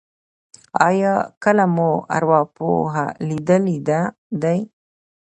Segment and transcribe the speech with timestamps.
[0.87, 1.13] ایا
[1.43, 2.93] کله مو ارواپوه
[3.27, 3.77] لیدلی
[4.41, 4.57] دی؟